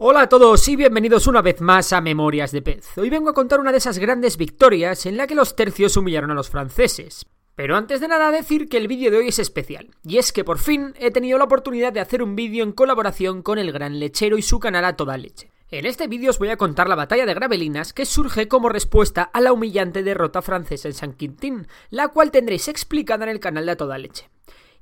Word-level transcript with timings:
Hola 0.00 0.22
a 0.22 0.28
todos 0.28 0.68
y 0.68 0.76
bienvenidos 0.76 1.26
una 1.26 1.42
vez 1.42 1.60
más 1.60 1.92
a 1.92 2.00
Memorias 2.00 2.52
de 2.52 2.62
Pez. 2.62 2.96
Hoy 2.98 3.10
vengo 3.10 3.30
a 3.30 3.34
contar 3.34 3.58
una 3.58 3.72
de 3.72 3.78
esas 3.78 3.98
grandes 3.98 4.36
victorias 4.36 5.06
en 5.06 5.16
la 5.16 5.26
que 5.26 5.34
los 5.34 5.56
tercios 5.56 5.96
humillaron 5.96 6.30
a 6.30 6.34
los 6.34 6.50
franceses. 6.50 7.26
Pero 7.56 7.76
antes 7.76 8.00
de 8.00 8.06
nada 8.06 8.30
decir 8.30 8.68
que 8.68 8.76
el 8.76 8.86
vídeo 8.86 9.10
de 9.10 9.16
hoy 9.16 9.26
es 9.26 9.40
especial, 9.40 9.90
y 10.04 10.18
es 10.18 10.32
que 10.32 10.44
por 10.44 10.60
fin 10.60 10.94
he 11.00 11.10
tenido 11.10 11.36
la 11.36 11.46
oportunidad 11.46 11.92
de 11.92 11.98
hacer 11.98 12.22
un 12.22 12.36
vídeo 12.36 12.62
en 12.62 12.70
colaboración 12.70 13.42
con 13.42 13.58
el 13.58 13.72
Gran 13.72 13.98
Lechero 13.98 14.38
y 14.38 14.42
su 14.42 14.60
canal 14.60 14.84
A 14.84 14.94
Toda 14.94 15.18
Leche. 15.18 15.50
En 15.72 15.84
este 15.84 16.06
vídeo 16.06 16.30
os 16.30 16.38
voy 16.38 16.50
a 16.50 16.56
contar 16.56 16.88
la 16.88 16.94
batalla 16.94 17.26
de 17.26 17.34
Gravelinas 17.34 17.92
que 17.92 18.06
surge 18.06 18.46
como 18.46 18.68
respuesta 18.68 19.24
a 19.24 19.40
la 19.40 19.52
humillante 19.52 20.04
derrota 20.04 20.42
francesa 20.42 20.86
en 20.86 20.94
San 20.94 21.12
Quintín, 21.14 21.66
la 21.90 22.06
cual 22.06 22.30
tendréis 22.30 22.68
explicada 22.68 23.24
en 23.24 23.30
el 23.30 23.40
canal 23.40 23.66
de 23.66 23.72
A 23.72 23.76
Toda 23.76 23.98
Leche. 23.98 24.30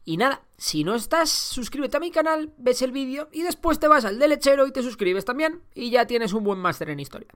Y 0.08 0.18
nada, 0.18 0.42
si 0.56 0.84
no 0.84 0.94
estás, 0.94 1.30
suscríbete 1.30 1.96
a 1.96 2.00
mi 2.00 2.12
canal, 2.12 2.52
ves 2.58 2.80
el 2.80 2.92
vídeo 2.92 3.28
y 3.32 3.42
después 3.42 3.80
te 3.80 3.88
vas 3.88 4.04
al 4.04 4.20
de 4.20 4.28
lechero 4.28 4.64
y 4.68 4.70
te 4.70 4.84
suscribes 4.84 5.24
también 5.24 5.62
y 5.74 5.90
ya 5.90 6.06
tienes 6.06 6.32
un 6.32 6.44
buen 6.44 6.60
máster 6.60 6.90
en 6.90 7.00
historia. 7.00 7.28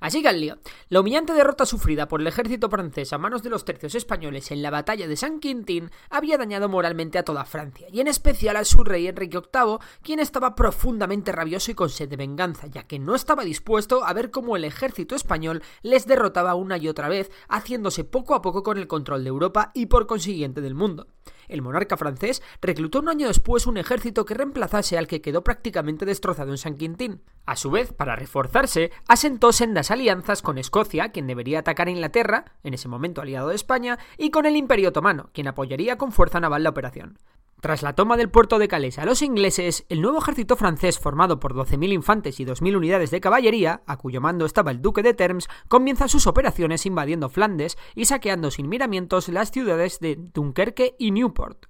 Así 0.00 0.20
que 0.20 0.28
al 0.28 0.40
lío. 0.40 0.58
La 0.88 0.98
humillante 0.98 1.32
derrota 1.32 1.64
sufrida 1.64 2.08
por 2.08 2.20
el 2.20 2.26
ejército 2.26 2.68
francés 2.68 3.12
a 3.12 3.18
manos 3.18 3.44
de 3.44 3.50
los 3.50 3.64
tercios 3.64 3.94
españoles 3.94 4.50
en 4.50 4.62
la 4.62 4.70
batalla 4.70 5.06
de 5.06 5.16
San 5.16 5.38
Quintín 5.38 5.92
había 6.10 6.38
dañado 6.38 6.68
moralmente 6.68 7.18
a 7.18 7.22
toda 7.22 7.44
Francia 7.44 7.86
y 7.92 8.00
en 8.00 8.08
especial 8.08 8.56
a 8.56 8.64
su 8.64 8.82
rey 8.82 9.06
Enrique 9.06 9.38
VIII, 9.38 9.78
quien 10.02 10.18
estaba 10.18 10.56
profundamente 10.56 11.30
rabioso 11.30 11.70
y 11.70 11.74
con 11.74 11.88
sed 11.88 12.08
de 12.08 12.16
venganza, 12.16 12.66
ya 12.66 12.82
que 12.82 12.98
no 12.98 13.14
estaba 13.14 13.44
dispuesto 13.44 14.04
a 14.04 14.12
ver 14.12 14.32
cómo 14.32 14.56
el 14.56 14.64
ejército 14.64 15.14
español 15.14 15.62
les 15.82 16.08
derrotaba 16.08 16.56
una 16.56 16.78
y 16.78 16.88
otra 16.88 17.08
vez, 17.08 17.30
haciéndose 17.48 18.02
poco 18.02 18.34
a 18.34 18.42
poco 18.42 18.64
con 18.64 18.76
el 18.76 18.88
control 18.88 19.22
de 19.22 19.28
Europa 19.28 19.70
y 19.72 19.86
por 19.86 20.08
consiguiente 20.08 20.60
del 20.60 20.74
mundo 20.74 21.06
el 21.48 21.62
monarca 21.62 21.96
francés 21.96 22.42
reclutó 22.60 23.00
un 23.00 23.08
año 23.08 23.28
después 23.28 23.66
un 23.66 23.76
ejército 23.78 24.24
que 24.24 24.34
reemplazase 24.34 24.98
al 24.98 25.06
que 25.06 25.20
quedó 25.20 25.42
prácticamente 25.44 26.04
destrozado 26.04 26.50
en 26.50 26.58
San 26.58 26.76
Quintín. 26.76 27.22
A 27.46 27.56
su 27.56 27.70
vez, 27.70 27.92
para 27.92 28.16
reforzarse, 28.16 28.90
asentó 29.08 29.52
sendas 29.52 29.90
alianzas 29.90 30.42
con 30.42 30.58
Escocia, 30.58 31.10
quien 31.10 31.26
debería 31.26 31.60
atacar 31.60 31.88
a 31.88 31.92
Inglaterra, 31.92 32.44
en 32.62 32.74
ese 32.74 32.88
momento 32.88 33.22
aliado 33.22 33.48
de 33.48 33.54
España, 33.54 33.98
y 34.16 34.30
con 34.30 34.46
el 34.46 34.56
Imperio 34.56 34.90
Otomano, 34.90 35.30
quien 35.32 35.48
apoyaría 35.48 35.96
con 35.96 36.12
fuerza 36.12 36.40
naval 36.40 36.62
la 36.62 36.70
operación. 36.70 37.18
Tras 37.60 37.82
la 37.82 37.94
toma 37.94 38.16
del 38.16 38.30
puerto 38.30 38.60
de 38.60 38.68
Calais 38.68 39.00
a 39.00 39.04
los 39.04 39.20
ingleses, 39.20 39.84
el 39.88 40.00
nuevo 40.00 40.18
ejército 40.18 40.54
francés 40.54 41.00
formado 41.00 41.40
por 41.40 41.54
12.000 41.54 41.92
infantes 41.92 42.38
y 42.38 42.44
2.000 42.44 42.76
unidades 42.76 43.10
de 43.10 43.20
caballería, 43.20 43.82
a 43.84 43.96
cuyo 43.96 44.20
mando 44.20 44.46
estaba 44.46 44.70
el 44.70 44.80
duque 44.80 45.02
de 45.02 45.12
Termes, 45.12 45.48
comienza 45.66 46.06
sus 46.06 46.28
operaciones 46.28 46.86
invadiendo 46.86 47.28
Flandes 47.28 47.76
y 47.96 48.04
saqueando 48.04 48.52
sin 48.52 48.68
miramientos 48.68 49.28
las 49.28 49.50
ciudades 49.50 49.98
de 49.98 50.14
Dunkerque 50.32 50.94
y 51.00 51.10
Newport. 51.10 51.66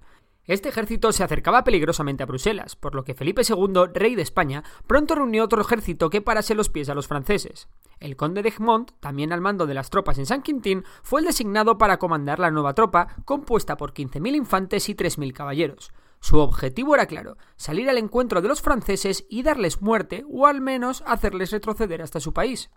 Este 0.49 0.69
ejército 0.69 1.11
se 1.11 1.23
acercaba 1.23 1.63
peligrosamente 1.63 2.23
a 2.23 2.25
Bruselas, 2.25 2.75
por 2.75 2.95
lo 2.95 3.03
que 3.03 3.13
Felipe 3.13 3.43
II, 3.47 3.91
rey 3.93 4.15
de 4.15 4.23
España, 4.23 4.63
pronto 4.87 5.13
reunió 5.13 5.43
otro 5.43 5.61
ejército 5.61 6.09
que 6.09 6.23
parase 6.23 6.55
los 6.55 6.69
pies 6.69 6.89
a 6.89 6.95
los 6.95 7.05
franceses. 7.05 7.67
El 7.99 8.15
conde 8.15 8.41
de 8.41 8.49
Egmont, 8.49 8.93
también 8.99 9.31
al 9.31 9.41
mando 9.41 9.67
de 9.67 9.75
las 9.75 9.91
tropas 9.91 10.17
en 10.17 10.25
San 10.25 10.41
Quintín, 10.41 10.85
fue 11.03 11.19
el 11.19 11.27
designado 11.27 11.77
para 11.77 11.99
comandar 11.99 12.39
la 12.39 12.49
nueva 12.49 12.73
tropa, 12.73 13.09
compuesta 13.25 13.77
por 13.77 13.93
15.000 13.93 14.35
infantes 14.35 14.89
y 14.89 14.95
3.000 14.95 15.33
caballeros. 15.33 15.91
Su 16.19 16.39
objetivo 16.39 16.95
era 16.95 17.05
claro, 17.05 17.37
salir 17.55 17.87
al 17.87 17.99
encuentro 17.99 18.41
de 18.41 18.47
los 18.47 18.63
franceses 18.63 19.27
y 19.29 19.43
darles 19.43 19.83
muerte, 19.83 20.25
o 20.27 20.47
al 20.47 20.61
menos 20.61 21.03
hacerles 21.05 21.51
retroceder 21.51 22.01
hasta 22.01 22.19
su 22.19 22.33
país. 22.33 22.71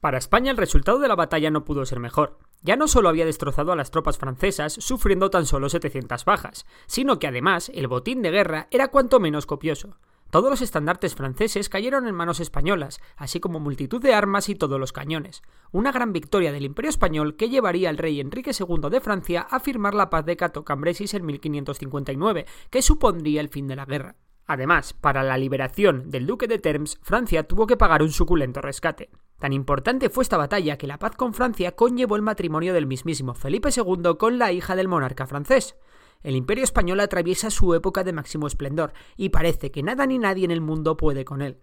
Para 0.00 0.16
España 0.16 0.50
el 0.50 0.56
resultado 0.56 0.98
de 0.98 1.08
la 1.08 1.14
batalla 1.14 1.50
no 1.50 1.66
pudo 1.66 1.84
ser 1.84 2.00
mejor. 2.00 2.38
Ya 2.62 2.74
no 2.74 2.88
solo 2.88 3.10
había 3.10 3.26
destrozado 3.26 3.70
a 3.70 3.76
las 3.76 3.90
tropas 3.90 4.16
francesas, 4.16 4.72
sufriendo 4.72 5.28
tan 5.28 5.44
solo 5.44 5.68
700 5.68 6.24
bajas, 6.24 6.64
sino 6.86 7.18
que 7.18 7.26
además 7.26 7.70
el 7.74 7.86
botín 7.86 8.22
de 8.22 8.30
guerra 8.30 8.66
era 8.70 8.88
cuanto 8.88 9.20
menos 9.20 9.44
copioso. 9.44 9.98
Todos 10.30 10.48
los 10.48 10.62
estandartes 10.62 11.14
franceses 11.14 11.68
cayeron 11.68 12.06
en 12.08 12.14
manos 12.14 12.40
españolas, 12.40 12.98
así 13.16 13.40
como 13.40 13.60
multitud 13.60 14.00
de 14.00 14.14
armas 14.14 14.48
y 14.48 14.54
todos 14.54 14.80
los 14.80 14.94
cañones. 14.94 15.42
Una 15.70 15.92
gran 15.92 16.14
victoria 16.14 16.50
del 16.50 16.64
Imperio 16.64 16.88
español 16.88 17.36
que 17.36 17.50
llevaría 17.50 17.90
al 17.90 17.98
rey 17.98 18.20
Enrique 18.20 18.52
II 18.58 18.88
de 18.90 19.00
Francia 19.02 19.42
a 19.42 19.60
firmar 19.60 19.92
la 19.92 20.08
paz 20.08 20.24
de 20.24 20.36
Cato 20.36 20.64
Cambresis 20.64 21.12
en 21.12 21.26
1559, 21.26 22.46
que 22.70 22.80
supondría 22.80 23.42
el 23.42 23.50
fin 23.50 23.66
de 23.66 23.76
la 23.76 23.84
guerra. 23.84 24.16
Además, 24.46 24.94
para 24.94 25.22
la 25.22 25.36
liberación 25.36 26.10
del 26.10 26.26
duque 26.26 26.46
de 26.46 26.58
Termes, 26.58 26.98
Francia 27.02 27.46
tuvo 27.46 27.66
que 27.66 27.76
pagar 27.76 28.02
un 28.02 28.12
suculento 28.12 28.62
rescate. 28.62 29.10
Tan 29.40 29.54
importante 29.54 30.10
fue 30.10 30.22
esta 30.22 30.36
batalla 30.36 30.76
que 30.76 30.86
la 30.86 30.98
paz 30.98 31.16
con 31.16 31.32
Francia 31.32 31.74
conllevó 31.74 32.14
el 32.14 32.22
matrimonio 32.22 32.74
del 32.74 32.86
mismísimo 32.86 33.32
Felipe 33.32 33.70
II 33.74 34.16
con 34.18 34.38
la 34.38 34.52
hija 34.52 34.76
del 34.76 34.86
monarca 34.86 35.26
francés. 35.26 35.76
El 36.22 36.36
imperio 36.36 36.62
español 36.62 37.00
atraviesa 37.00 37.48
su 37.48 37.72
época 37.72 38.04
de 38.04 38.12
máximo 38.12 38.46
esplendor, 38.46 38.92
y 39.16 39.30
parece 39.30 39.70
que 39.70 39.82
nada 39.82 40.04
ni 40.04 40.18
nadie 40.18 40.44
en 40.44 40.50
el 40.50 40.60
mundo 40.60 40.98
puede 40.98 41.24
con 41.24 41.40
él. 41.40 41.58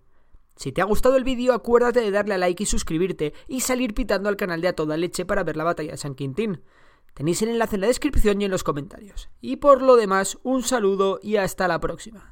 Si 0.55 0.71
te 0.71 0.81
ha 0.81 0.85
gustado 0.85 1.17
el 1.17 1.23
vídeo, 1.23 1.53
acuérdate 1.53 2.01
de 2.01 2.09
darle 2.09 2.33
a 2.33 2.39
like 2.39 2.63
y 2.63 2.65
suscribirte, 2.65 3.35
y 3.47 3.61
salir 3.61 3.93
pitando 3.93 4.27
al 4.27 4.37
canal 4.37 4.59
de 4.59 4.69
A 4.69 4.73
Toda 4.73 4.97
Leche 4.97 5.25
para 5.25 5.43
ver 5.43 5.55
la 5.55 5.63
batalla 5.63 5.91
de 5.91 5.97
San 5.97 6.15
Quintín. 6.15 6.63
Tenéis 7.13 7.43
el 7.43 7.49
enlace 7.49 7.75
en 7.75 7.81
la 7.81 7.87
descripción 7.87 8.41
y 8.41 8.45
en 8.45 8.51
los 8.51 8.63
comentarios. 8.63 9.29
Y 9.39 9.57
por 9.57 9.83
lo 9.83 9.97
demás, 9.97 10.39
un 10.41 10.63
saludo 10.63 11.19
y 11.21 11.35
hasta 11.35 11.67
la 11.67 11.79
próxima. 11.79 12.31